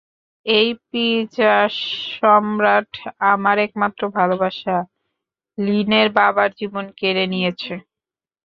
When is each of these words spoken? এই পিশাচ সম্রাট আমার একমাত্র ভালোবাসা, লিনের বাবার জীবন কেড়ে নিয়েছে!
এই 0.45 0.69
পিশাচ 0.85 1.73
সম্রাট 2.15 2.91
আমার 3.31 3.57
একমাত্র 3.59 4.01
ভালোবাসা, 4.17 4.77
লিনের 5.57 6.07
বাবার 6.17 6.49
জীবন 6.59 6.85
কেড়ে 6.99 7.25
নিয়েছে! 7.33 7.73